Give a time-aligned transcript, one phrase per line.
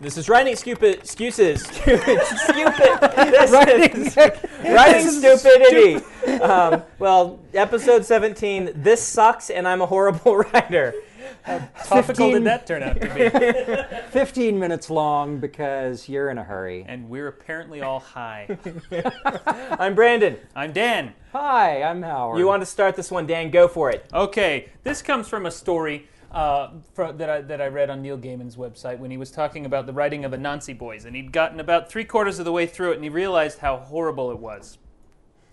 [0.00, 1.62] This is writing stupid excuses.
[1.66, 2.20] stupid.
[3.34, 4.16] This Writing- is
[4.64, 6.04] writing stupidity.
[6.40, 8.72] Um, well, episode 17.
[8.74, 10.94] This sucks, and I'm a horrible writer.
[11.46, 14.10] Topical 15 did that turn out to be?
[14.10, 16.84] 15 minutes long because you're in a hurry.
[16.88, 18.46] and we're apparently all high.
[19.78, 20.38] I'm Brandon.
[20.56, 21.12] I'm Dan.
[21.32, 22.38] Hi, I'm Howard.
[22.38, 23.50] You want to start this one, Dan?
[23.50, 24.06] Go for it.
[24.12, 28.18] Okay, this comes from a story uh, fro- that, I, that I read on Neil
[28.18, 31.60] Gaiman's website when he was talking about the writing of Anansi Boys, and he'd gotten
[31.60, 34.78] about three quarters of the way through it, and he realized how horrible it was.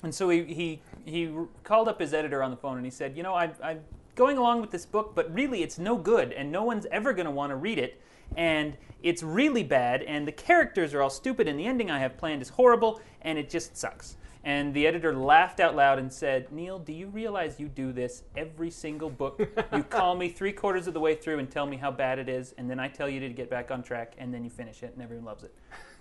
[0.03, 1.31] And so he, he, he
[1.63, 3.81] called up his editor on the phone and he said, You know, I, I'm
[4.15, 7.25] going along with this book, but really it's no good, and no one's ever going
[7.25, 8.01] to want to read it.
[8.35, 12.17] And it's really bad, and the characters are all stupid, and the ending I have
[12.17, 14.15] planned is horrible, and it just sucks.
[14.43, 18.23] And the editor laughed out loud and said, Neil, do you realize you do this
[18.35, 19.39] every single book?
[19.73, 22.27] you call me three quarters of the way through and tell me how bad it
[22.27, 24.81] is, and then I tell you to get back on track, and then you finish
[24.81, 25.53] it, and everyone loves it.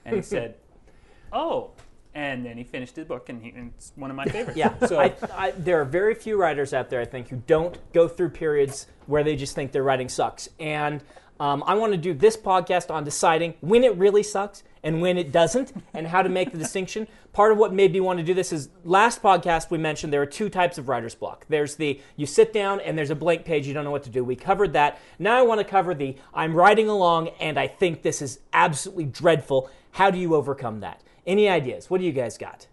[0.05, 0.57] And he said,
[1.33, 1.73] Oh.
[2.13, 4.59] And then he finished his book, and, he, and it's one of my favorites.
[4.59, 4.77] Yeah.
[4.87, 8.09] So I, I, there are very few writers out there, I think, who don't go
[8.09, 10.49] through periods where they just think their writing sucks.
[10.59, 11.05] And
[11.41, 15.19] um, I want to do this podcast on deciding when it really sucks and when
[15.19, 17.07] it doesn't, and how to make the distinction.
[17.33, 20.23] Part of what made me want to do this is last podcast we mentioned there
[20.23, 21.45] are two types of writer's block.
[21.49, 24.11] There's the you sit down and there's a blank page, you don't know what to
[24.11, 24.25] do.
[24.25, 24.99] We covered that.
[25.19, 29.05] Now I want to cover the I'm writing along and I think this is absolutely
[29.07, 29.71] dreadful.
[29.93, 31.03] How do you overcome that?
[31.27, 31.91] Any ideas?
[31.91, 32.67] What do you guys got?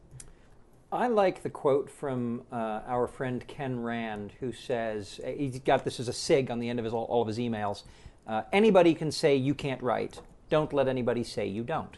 [0.91, 5.99] I like the quote from uh, our friend Ken Rand, who says he's got this
[5.99, 7.83] as a sig on the end of his, all, all of his emails.
[8.27, 10.21] Uh, anybody can say you can't write.
[10.49, 11.97] Don't let anybody say you don't.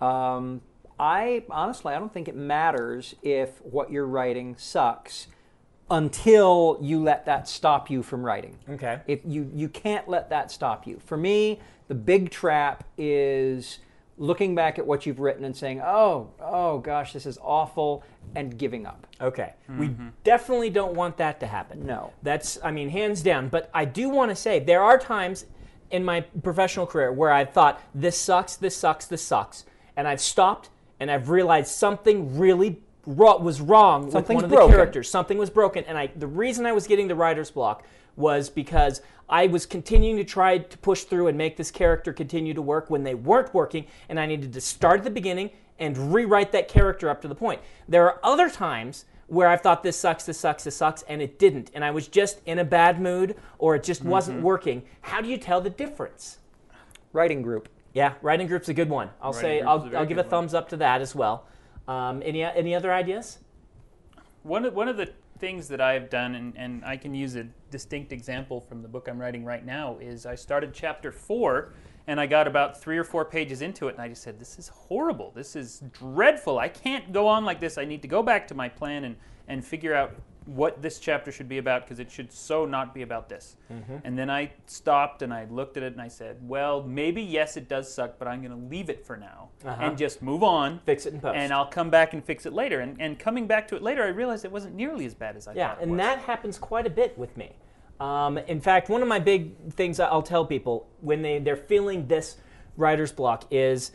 [0.00, 0.60] Um,
[0.98, 5.26] I honestly, I don't think it matters if what you're writing sucks
[5.90, 8.56] until you let that stop you from writing.
[8.68, 9.00] Okay.
[9.06, 11.00] If you you can't let that stop you.
[11.04, 13.80] For me, the big trap is
[14.16, 18.04] looking back at what you've written and saying, "Oh, oh gosh, this is awful,"
[18.34, 19.06] and giving up.
[19.20, 19.54] Okay.
[19.70, 19.80] Mm-hmm.
[19.80, 19.90] We
[20.24, 21.86] definitely don't want that to happen.
[21.86, 22.12] No.
[22.22, 23.48] That's, I mean, hands down.
[23.48, 25.46] But I do want to say there are times
[25.90, 29.64] in my professional career where I've thought, this sucks, this sucks, this sucks.
[29.96, 30.70] And I've stopped
[31.00, 35.10] and I've realized something really ro- was wrong with Something's one of the characters.
[35.10, 35.84] Something was broken.
[35.84, 37.84] And I, the reason I was getting the writer's block
[38.16, 42.54] was because I was continuing to try to push through and make this character continue
[42.54, 46.14] to work when they weren't working, and I needed to start at the beginning and
[46.14, 47.60] rewrite that character up to the point.
[47.88, 51.38] There are other times where I've thought this sucks, this sucks, this sucks, and it
[51.38, 54.82] didn't, and I was just in a bad mood or it just wasn't working.
[55.00, 56.38] How do you tell the difference?
[57.12, 57.68] Writing group.
[57.94, 59.10] Yeah, writing group's a good one.
[59.22, 60.30] I'll Writing say a I'll, very I'll give a one.
[60.30, 61.46] thumbs up to that as well.
[61.88, 63.38] Um, any any other ideas?
[64.42, 67.44] One of, one of the things that I've done, and, and I can use a
[67.70, 71.72] distinct example from the book I'm writing right now, is I started chapter four
[72.06, 74.58] and I got about three or four pages into it and I just said, This
[74.58, 75.32] is horrible.
[75.34, 76.58] This is dreadful.
[76.58, 77.78] I can't go on like this.
[77.78, 79.16] I need to go back to my plan and,
[79.48, 80.14] and figure out
[80.46, 83.56] what this chapter should be about because it should so not be about this.
[84.04, 87.56] And then I stopped and I looked at it and I said, Well, maybe yes,
[87.56, 89.82] it does suck, but I'm going to leave it for now Uh-huh.
[89.82, 90.80] and just move on.
[90.84, 91.36] Fix it in post.
[91.36, 92.80] And I'll come back and fix it later.
[92.80, 95.48] And, and coming back to it later, I realized it wasn't nearly as bad as
[95.48, 95.78] I Yeah, thought.
[95.78, 95.98] it and was.
[96.00, 97.52] that happens quite a bit with me.
[98.00, 102.06] Um, in fact, one of my big things I'll tell people when they, they're feeling
[102.08, 102.36] this
[102.76, 103.92] writer's block is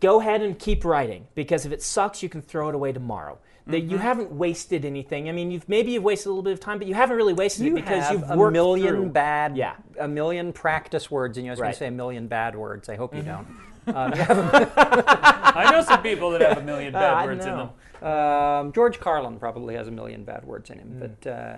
[0.00, 3.38] go ahead and keep writing because if it sucks, you can throw it away tomorrow.
[3.66, 3.90] That Mm-hmm.
[3.90, 5.28] you haven't wasted anything.
[5.28, 7.34] I mean, you've maybe you've wasted a little bit of time, but you haven't really
[7.34, 9.08] wasted You it because have you've a worked million through.
[9.10, 9.74] bad, Yeah.
[10.00, 11.50] a million practice words and you.
[11.50, 12.88] I was going to say a million bad words.
[12.88, 13.46] I hope you don't.
[13.88, 17.70] I know some people that have a million bad I words in them.
[18.10, 20.88] Um, George Carlin probably has a million bad words in him.
[20.94, 21.00] Mm.
[21.20, 21.56] But uh,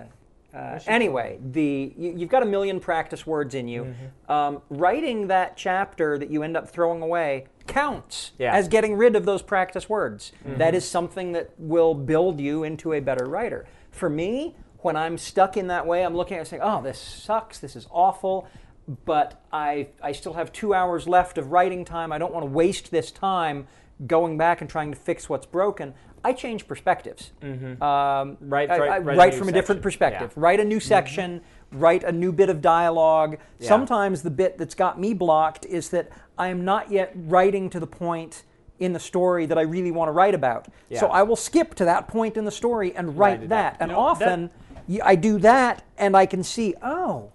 [0.53, 3.83] uh, anyway, the you, you've got a million practice words in you.
[3.83, 4.31] Mm-hmm.
[4.31, 8.49] Um, writing that chapter that you end up throwing away counts Yeah.
[8.49, 8.57] Mm-hmm.
[8.57, 10.31] as getting rid of those practice words.
[10.45, 13.65] That is something that will build you into a better writer.
[13.91, 16.99] For me, when I'm stuck in that way, I'm looking at it saying, "Oh, this
[16.99, 17.59] sucks.
[17.59, 18.47] This is awful."
[19.05, 22.11] But I, I still have two hours left of writing time.
[22.11, 23.67] I don't want to waste this time
[24.07, 25.93] going back and trying to fix what's broken.
[26.23, 27.31] I change perspectives.
[27.41, 29.81] Um, Right, I, right, I write a write from a different section.
[29.83, 30.33] perspective.
[30.35, 30.41] Yeah.
[30.43, 31.41] Write a new section.
[31.71, 33.37] Write a new bit of dialogue.
[33.59, 33.67] Yeah.
[33.69, 37.79] Sometimes the bit that's got me blocked is that I am not yet writing to
[37.79, 38.43] the point
[38.79, 40.67] in the story that I really want to write about.
[40.97, 43.73] So I will skip to that point in the story and write Write that.
[43.75, 43.81] up.
[43.81, 44.49] And You know, that- often
[44.87, 47.29] y- I do that and I can see, oh,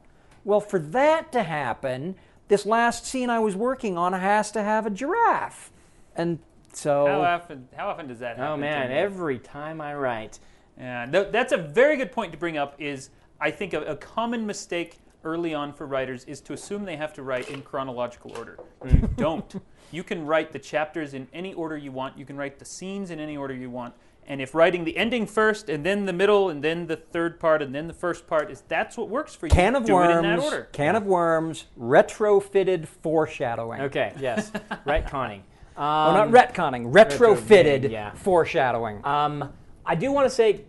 [0.45, 2.17] well, for that to happen,
[2.49, 5.71] this last scene I was working on has to have a giraffe.
[6.15, 6.39] And
[6.77, 7.07] so.
[7.07, 7.69] How often?
[7.77, 8.53] How often does that happen?
[8.53, 10.39] Oh man, every time I write.
[10.79, 12.75] Yeah, th- that's a very good point to bring up.
[12.79, 16.97] Is I think a, a common mistake early on for writers is to assume they
[16.97, 18.59] have to write in chronological order.
[18.85, 19.61] You don't.
[19.91, 22.19] You can write the chapters in any order you want.
[22.19, 23.95] You can write the scenes in any order you want.
[24.29, 27.63] And if writing the ending first, and then the middle, and then the third part,
[27.63, 29.51] and then the first part is that's what works for you.
[29.51, 30.15] Can of Do worms.
[30.15, 30.69] it in that order.
[30.73, 31.67] Can of worms.
[31.79, 33.83] Retrofitted foreshadowing.
[33.83, 34.51] Okay, yes.
[34.85, 35.11] right, Um,
[35.77, 36.93] Well, not retconning.
[36.93, 38.13] Retrofitted yeah.
[38.15, 39.05] foreshadowing.
[39.05, 39.53] Um,
[39.85, 40.65] I do want to say,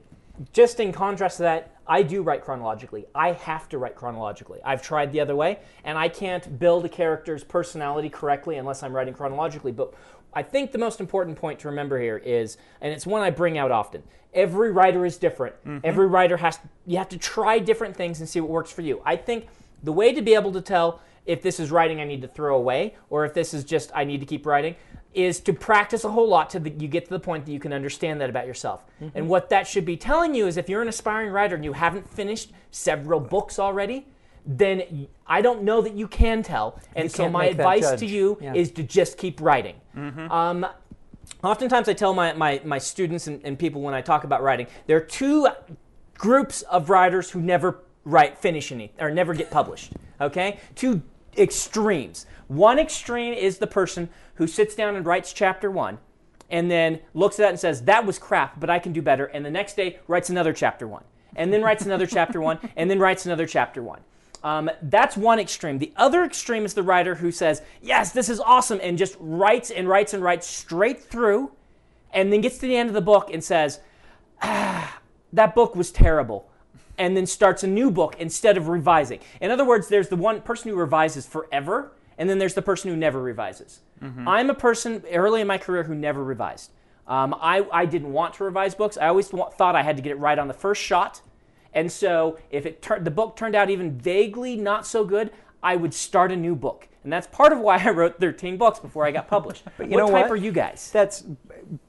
[0.53, 3.05] just in contrast to that, I do write chronologically.
[3.15, 4.59] I have to write chronologically.
[4.63, 8.93] I've tried the other way, and I can't build a character's personality correctly unless I'm
[8.93, 9.71] writing chronologically.
[9.71, 9.93] But
[10.33, 13.57] I think the most important point to remember here is, and it's one I bring
[13.57, 14.03] out often.
[14.33, 15.55] Every writer is different.
[15.83, 19.01] Every writer has you have to try different things and see what works for you.
[19.05, 19.47] I think
[19.81, 22.57] the way to be able to tell if this is writing I need to throw
[22.57, 24.75] away or if this is just I need to keep writing
[25.13, 27.59] is to practice a whole lot to the, you get to the point that you
[27.59, 28.85] can understand that about yourself.
[29.15, 31.73] And what that should be telling you is if you're an aspiring writer and you
[31.73, 34.05] haven't finished several books already,
[34.45, 36.79] then I don't know that you can tell.
[36.95, 38.53] And so my advice to you Yeah.
[38.53, 39.75] is to just keep writing.
[40.29, 40.67] Um,
[41.43, 44.67] oftentimes I tell my, my, my students and, and people when I talk about writing,
[44.85, 45.47] there are two
[46.17, 49.93] groups of writers who never write, finish any, or never get published.
[50.21, 50.59] Okay?
[50.75, 51.01] Two
[51.37, 52.25] extremes.
[52.47, 55.99] One extreme is the person who sits down and writes chapter one
[56.49, 59.25] and then looks at that and says, that was crap, but I can do better.
[59.25, 61.03] And the next day writes another chapter one,
[61.35, 64.01] and then writes another chapter one, and then writes another chapter one.
[64.43, 65.79] Um, that's one extreme.
[65.79, 69.71] The other extreme is the writer who says, yes, this is awesome, and just writes
[69.71, 71.51] and writes and writes straight through,
[72.13, 73.79] and then gets to the end of the book and says,
[74.41, 74.99] ah,
[75.33, 76.49] that book was terrible.
[76.97, 79.19] And then starts a new book instead of revising.
[79.39, 82.89] In other words, there's the one person who revises forever, and then there's the person
[82.89, 83.81] who never revises.
[84.27, 86.71] I'm a person early in my career who never revised.
[87.07, 88.97] Um, I, I didn't want to revise books.
[88.97, 91.21] I always wa- thought I had to get it right on the first shot.
[91.73, 95.31] And so if it tur- the book turned out even vaguely not so good,
[95.63, 96.87] I would start a new book.
[97.07, 99.63] And that's part of why I wrote 13 books before I got published.
[99.77, 100.31] but you what know type what?
[100.31, 100.89] are you guys?
[100.91, 101.23] That's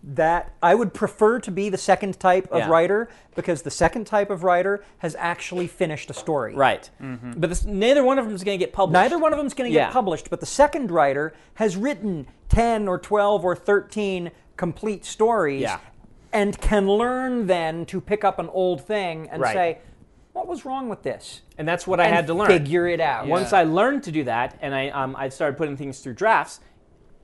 [0.05, 2.69] that I would prefer to be the second type of Yeah.
[2.69, 6.55] writer because the second type of writer has actually finished a story.
[6.55, 6.89] Right.
[7.03, 7.33] Mm-hmm.
[7.37, 8.93] But this, neither one of them is going to get published.
[8.95, 9.87] Neither one of them is going to Yeah.
[9.87, 15.63] get published, but the second writer has written 10 or 12 or 13 complete stories
[15.63, 15.79] Yeah.
[16.33, 19.53] and can learn then to pick up an old thing and Right.
[19.53, 19.79] say,
[20.49, 21.43] what was wrong with this?
[21.59, 22.47] And that's what I had to learn.
[22.49, 23.27] Figure it out.
[23.27, 26.61] Once I learned to do that, and I um, I started putting things through drafts,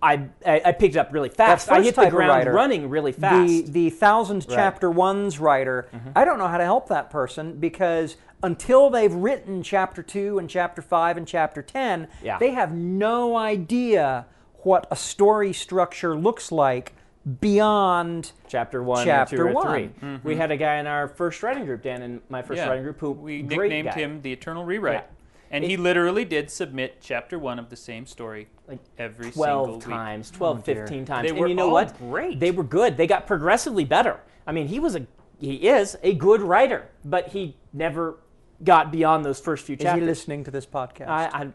[0.02, 1.70] I I, I picked it up really fast.
[1.70, 3.48] I hit the ground writer, running really fast.
[3.48, 4.54] The the thousand Right.
[4.56, 9.62] chapter ones writer, I don't know how to help that person because until they've written
[9.62, 12.36] chapter two and chapter five and chapter ten, Yeah.
[12.36, 14.26] they have no idea
[14.64, 16.93] what a story structure looks like
[17.40, 19.92] beyond chapter one, Chapter or two, or one.
[20.00, 20.18] three.
[20.22, 22.68] We had a guy in our first writing group, Dan, in my first Yeah.
[22.68, 24.00] writing group, who we great nicknamed guy.
[24.00, 24.94] him the Eternal Rewrite.
[24.94, 25.02] Yeah.
[25.50, 29.78] And he literally did submit chapter one of the same story Like every 12 single
[29.78, 29.88] week.
[29.88, 30.74] times, 12, Oh, dear.
[30.86, 31.22] 15 times.
[31.24, 31.96] They and were you know all what?
[31.98, 32.40] great.
[32.40, 32.96] They were good.
[32.96, 34.18] They got progressively better.
[34.46, 35.06] I mean, he was a
[35.38, 38.16] he is a good writer, but he never
[38.62, 39.84] got beyond those first few chapters.
[39.84, 40.02] is chapters.
[40.02, 41.08] he listening to this podcast?
[41.08, 41.54] I, I'm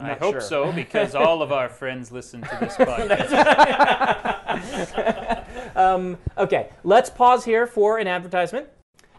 [0.00, 0.40] I hope sure.
[0.40, 3.34] so because all of our friends listen to this podcast.
[5.76, 8.66] Um, okay, let's pause here for an advertisement.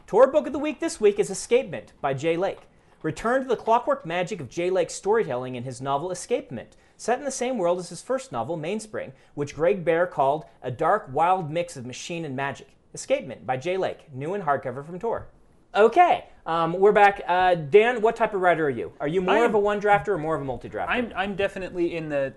[0.08, 2.60] Tor book of the week this week is Escapement by Jay Lake.
[3.02, 7.24] Return to the clockwork magic of Jay Lake's storytelling in his novel Escapement, set in
[7.24, 11.50] the same world as his first novel, Mainspring, which Greg Bear called a dark, wild
[11.50, 12.68] mix of machine and magic.
[12.94, 15.27] Escapement by Jay Lake, new in hardcover from Tor.
[15.76, 17.22] Okay, um, we're back.
[17.28, 18.92] Uh, Dan, what type of writer are you?
[19.00, 20.90] Are you more I of a one drafter or more of a multi drafter?
[20.90, 22.34] I'm, I'm definitely in the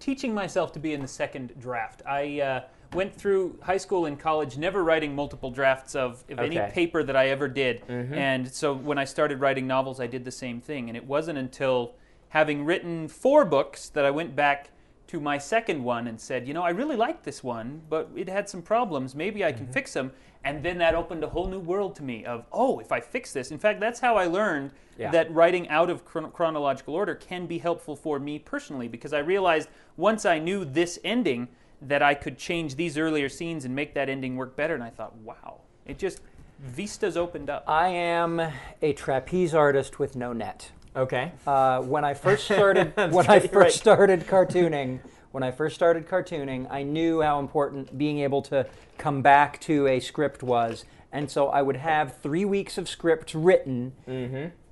[0.00, 2.00] teaching myself to be in the second draft.
[2.06, 2.60] I uh,
[2.94, 7.14] went through high school and college never writing multiple drafts of, of any paper that
[7.14, 7.82] I ever did.
[8.14, 10.88] And so when I started writing novels, I did the same thing.
[10.88, 11.94] And it wasn't until
[12.30, 14.70] having written four books that I went back
[15.08, 18.28] to my second one and said, you know, I really liked this one, but it
[18.28, 19.14] had some problems.
[19.14, 19.72] Maybe I can mm-hmm.
[19.72, 20.12] fix them.
[20.44, 23.32] And then that opened a whole new world to me of, oh, if I fix
[23.32, 23.50] this.
[23.50, 25.10] In fact, that's how I learned Yeah.
[25.10, 29.18] that writing out of chron- chronological order can be helpful for me personally because I
[29.18, 31.48] realized once I knew this ending
[31.82, 34.74] that I could change these earlier scenes and make that ending work better.
[34.74, 36.20] And I thought, wow, it just
[36.58, 37.64] vistas opened up.
[37.66, 38.40] I am
[38.82, 40.72] a trapeze artist with no net.
[40.96, 41.32] Okay.
[41.46, 43.72] Uh, when I first started, when I first right.
[43.72, 45.00] started cartooning,
[45.32, 48.66] when I first started cartooning, I knew how important being able to
[48.98, 53.34] come back to a script was, and so I would have three weeks of script
[53.34, 53.92] written,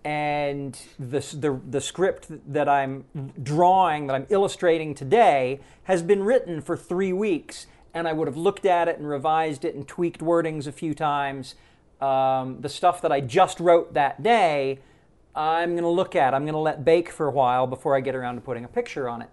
[0.05, 3.05] and the, the the script that I'm
[3.43, 8.37] drawing, that I'm illustrating today, has been written for three weeks, and I would have
[8.37, 11.55] looked at it and revised it and tweaked wordings a few times.
[12.01, 14.81] Um, the stuff that I just wrote that day
[15.37, 16.35] I'm going to look at.
[16.35, 18.69] I'm going to let bake for a while before I get around to putting a
[18.69, 19.31] picture on it.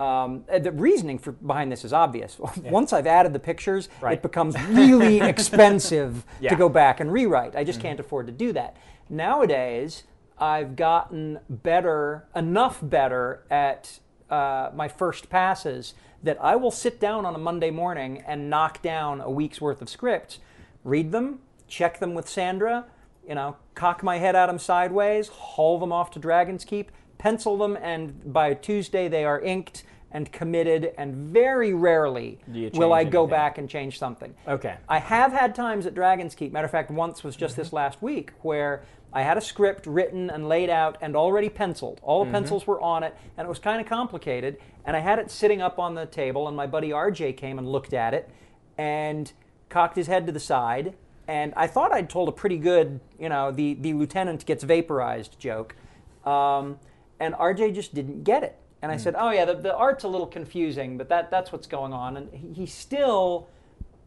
[0.00, 2.38] Um, the reasoning for, behind this is obvious.
[2.62, 4.18] Once I've added the pictures, Right.
[4.18, 6.50] it becomes really expensive Yeah.
[6.50, 7.56] to go back and rewrite.
[7.56, 8.76] I just can't afford to do that.
[9.10, 10.04] Nowadays,
[10.38, 13.98] I've gotten better, enough better at
[14.30, 18.80] uh, my first passes that I will sit down on a Monday morning and knock
[18.82, 20.38] down a week's worth of scripts,
[20.84, 22.84] read them, check them with Sandra,
[23.28, 27.58] you know, cock my head at them sideways, haul them off to Dragon's Keep, pencil
[27.58, 32.38] them, and by Tuesday they are inked and committed, and very rarely
[32.72, 33.30] will I go anything?
[33.30, 34.34] back and change something.
[34.46, 34.76] Okay.
[34.88, 36.50] I have had times at Dragon's Keep.
[36.50, 40.30] Matter of fact, once was just this last week where I had a script written
[40.30, 42.00] and laid out and already penciled.
[42.02, 44.56] All the pencils were on it, and it was kind of complicated.
[44.86, 47.70] And I had it sitting up on the table, and my buddy RJ came and
[47.70, 48.30] looked at it
[48.78, 49.30] and
[49.68, 50.94] cocked his head to the side.
[51.28, 55.38] And I thought I'd told a pretty good, you know, the, the lieutenant gets vaporized
[55.38, 55.76] joke.
[56.24, 56.78] Um,
[57.20, 58.58] and RJ just didn't get it.
[58.80, 61.66] And I said, "Oh yeah, the, the art's a little confusing, but that that's what's
[61.66, 63.48] going on." And he, he still,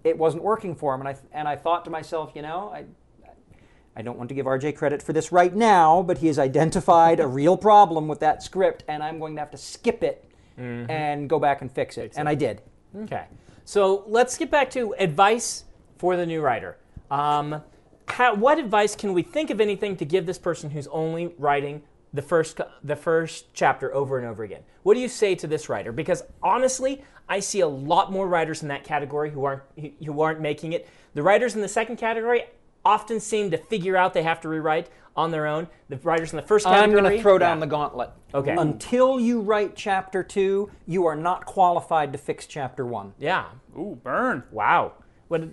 [0.05, 1.01] it wasn't working for him.
[1.01, 2.85] And I and I thought to myself, you know, I
[3.97, 7.19] I don't want to give RJ credit for this right now, but he has identified
[7.19, 10.25] a real problem with that script, and I'm going to have to skip it
[10.57, 12.13] and go back and fix it.
[12.15, 12.61] and I did.
[12.95, 13.25] Okay.
[13.65, 15.63] So let's get back to advice
[15.97, 16.77] for the new writer.
[17.11, 17.61] Um,
[18.07, 21.83] how, what advice can we think of anything to give this person who's only writing
[22.13, 24.63] the first the first chapter over and over again?
[24.83, 25.91] What do you say to this writer?
[25.91, 30.21] Because honestly, I see a lot more writers in that category who aren't who- who
[30.21, 30.89] aren't making it.
[31.13, 32.45] The writers in the second category
[32.83, 35.67] often seem to figure out they have to rewrite on their own.
[35.89, 37.65] The writers in the first category, I'm going to throw down yeah.
[37.65, 38.09] the gauntlet.
[38.33, 38.55] Okay.
[38.57, 43.13] Until you write chapter two, you are not qualified to fix chapter one.
[43.19, 43.45] Yeah.
[43.77, 44.43] Ooh, burn.
[44.51, 44.93] Wow.
[45.27, 45.43] What?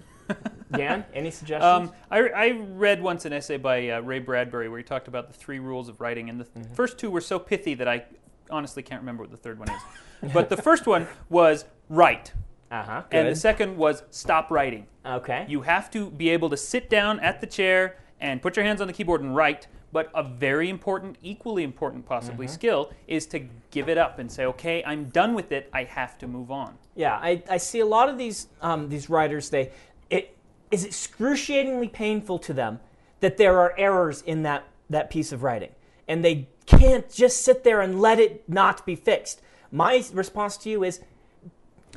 [0.76, 1.90] Dan, any suggestions?
[1.90, 5.28] Um, I, I read once an essay by uh, Ray Bradbury where he talked about
[5.28, 6.74] the three rules of writing, and the Mm-hmm.
[6.74, 8.04] first two were so pithy that I
[8.50, 9.80] honestly can't remember what the third one is.
[10.34, 12.32] but the first one was write,
[12.70, 13.02] uh huh.
[13.12, 14.86] and the second was stop writing.
[15.06, 15.44] Okay.
[15.48, 18.80] You have to be able to sit down at the chair and put your hands
[18.80, 19.68] on the keyboard and write.
[19.90, 22.52] But a very important, equally important, possibly Mm-hmm.
[22.54, 23.38] skill is to
[23.70, 25.70] give it up and say, "Okay, I'm done with it.
[25.72, 29.08] I have to move on." Yeah, I, I see a lot of these um, these
[29.08, 29.48] writers.
[29.48, 29.70] They
[30.10, 30.36] it
[30.70, 32.80] is excruciatingly painful to them
[33.20, 35.70] that there are errors in that that piece of writing,
[36.06, 39.42] and they can't just sit there and let it not be fixed.
[39.70, 41.00] My response to you is,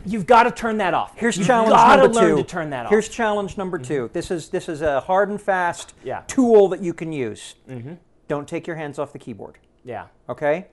[0.06, 1.14] you've got to turn that off.
[1.18, 2.42] Here's you've challenge number learn two.
[2.42, 2.90] to turn that off.
[2.90, 4.14] Here's challenge number 2 mm-hmm.
[4.14, 6.24] This is this is a hard and fast Yeah.
[6.28, 7.56] tool that you can use.
[7.70, 7.94] Mm-hmm.
[8.28, 9.58] Don't take your hands off the keyboard.
[9.84, 10.68] Yeah, Okay,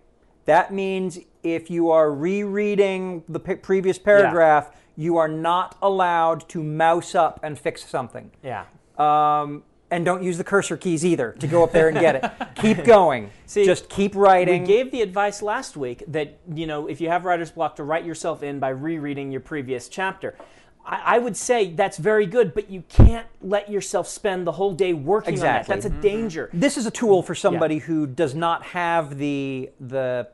[0.45, 6.61] that means if you are rereading the p- previous paragraph, you are not allowed to
[6.63, 8.31] mouse up and fix something.
[8.43, 8.65] yeah.
[8.99, 12.31] Um, and don't use the cursor keys either to go up there and get it.
[12.57, 13.31] keep going.
[13.47, 14.63] See, Just keep writing.
[14.63, 17.85] We gave the advice last week that you know if you have writer's block to
[17.85, 20.37] write yourself in by rereading your previous chapter.
[20.85, 24.75] I, I would say that's very good, but you can't let yourself spend the whole
[24.75, 25.73] day working Exactly.
[25.73, 25.89] on that.
[25.89, 26.51] That's a danger.
[26.53, 30.29] this is a tool for somebody who does not have the the.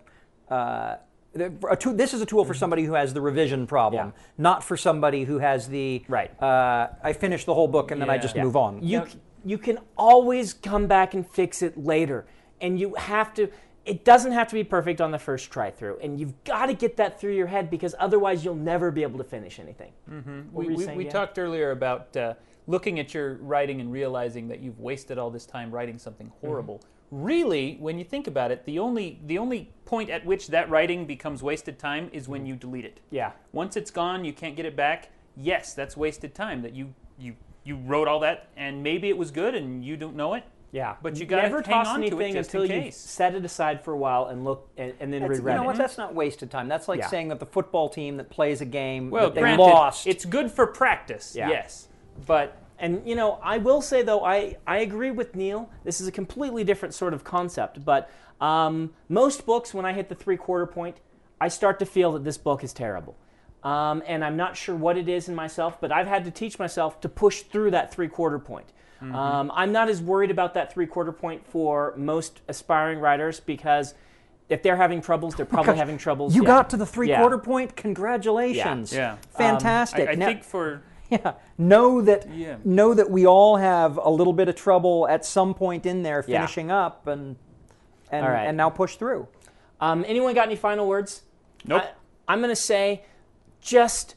[0.48, 0.96] Uh, the- a tool,
[1.34, 4.22] this is a tool for somebody who has the revision problem, Yeah.
[4.38, 6.30] not for somebody who has the Right.
[6.42, 8.44] Uh, I finish the whole book and then I just Yeah.
[8.44, 8.82] move on.
[8.82, 12.24] You c- you can always come back and fix it later,
[12.60, 13.48] and you have to.
[13.84, 16.72] It doesn't have to be perfect on the first try through, and you've got to
[16.74, 19.92] get that through your head because otherwise you'll never be able to finish anything.
[20.52, 21.12] What we, we, we Dan?
[21.12, 22.32] talked earlier about uh,
[22.66, 26.46] looking at your writing and realizing that you've wasted all this time writing something Mm-hmm.
[27.14, 31.06] Really, when you think about it, the only the only point at which that writing
[31.06, 32.48] becomes wasted time is when mm.
[32.48, 32.98] you delete it.
[33.10, 33.32] Yeah.
[33.52, 35.10] Once it's gone, you can't get it back.
[35.36, 36.62] Yes, that's wasted time.
[36.62, 40.16] That you you you wrote all that, and maybe it was good, and you don't
[40.16, 40.42] know it.
[40.72, 43.36] Yeah, But you gotta never hang toss on to it anything in until you set
[43.36, 45.76] it aside for a while and look and, and then That's, you know what?
[45.76, 46.66] That's not wasted time.
[46.66, 47.06] That's like Yeah.
[47.06, 50.08] saying that the football team that plays a game Well, that they granted, lost.
[50.08, 51.36] it's good for practice.
[51.36, 51.48] Yeah.
[51.48, 51.86] Yes,
[52.26, 55.70] but And you know, I will say though, I, I agree with Neil.
[55.84, 57.82] This is a completely different sort of concept.
[57.82, 58.10] But
[58.42, 60.98] um, most books, when I hit the three quarter point,
[61.40, 63.16] I start to feel that this book is terrible.
[63.62, 66.58] Um, and I'm not sure what it is in myself, but I've had to teach
[66.58, 68.66] myself to push through that three quarter point.
[69.00, 73.94] Um, I'm not as worried about that three quarter point for most aspiring writers because
[74.48, 76.34] if they're having troubles, they're probably Gosh, having troubles.
[76.34, 76.46] you yeah.
[76.46, 77.20] got to the three Yeah.
[77.20, 77.76] quarter point.
[77.76, 78.94] Congratulations.
[78.94, 79.12] Yeah.
[79.12, 80.08] Um, Fantastic.
[80.08, 81.34] I, I Now- think for yeah.
[81.58, 82.56] Know that Yeah.
[82.64, 86.24] know that we all have a little bit of trouble at some point in there
[86.26, 86.38] Yeah.
[86.40, 87.36] finishing up and
[88.10, 88.44] and All right.
[88.46, 89.28] and now push through.
[89.80, 91.22] Um, anyone got any final words?
[91.66, 91.82] Nope.
[91.82, 93.02] I, I'm going to say
[93.60, 94.14] just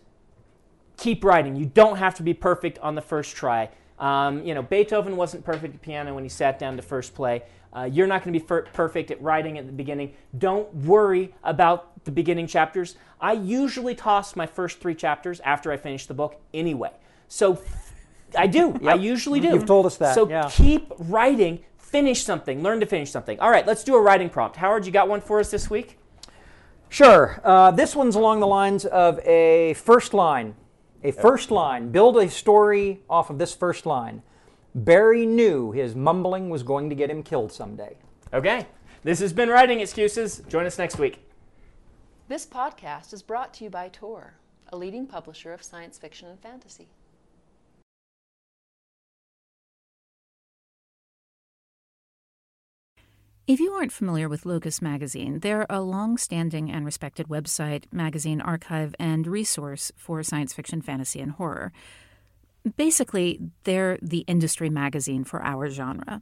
[0.98, 1.56] keep writing.
[1.56, 3.70] You don't have to be perfect on the first try.
[4.00, 7.44] Um, you know, Beethoven wasn't perfect at piano when he sat down to first play.
[7.75, 10.13] Uh, you're not going to be fer- perfect at writing at the beginning.
[10.38, 12.96] Don't worry about the beginning chapters.
[13.22, 16.92] I usually toss my first three chapters after I finish the book anyway.
[17.28, 17.62] So
[18.36, 18.80] I do.
[18.88, 19.50] I usually do.
[19.50, 20.50] You've told us that, So yeah.
[20.52, 21.60] keep writing.
[21.78, 22.64] Finish something.
[22.64, 23.40] Learn to finish something.
[23.40, 24.58] All right, let's do a writing prompt.
[24.58, 25.98] Howard, you got one for us this week?
[26.90, 27.40] Sure.
[27.44, 30.56] Uh, this one's along the lines of a first line.
[31.04, 31.92] A first line.
[31.92, 34.22] Build a story off of this first line.
[34.76, 37.96] Barry knew his mumbling was going to get him killed someday.
[38.34, 38.66] Okay.
[39.04, 40.44] This has been Writing Excuses.
[40.50, 41.26] Join us next week.
[42.29, 44.34] This podcast is brought to you by Tor,
[44.67, 46.89] a leading publisher of science fiction and fantasy.
[53.48, 58.41] If you aren't familiar with Locus Magazine, they're a long standing and respected website, magazine
[58.41, 61.72] archive, and resource for science fiction, fantasy, and horror.
[62.75, 66.22] Basically, they're the industry magazine for our genre.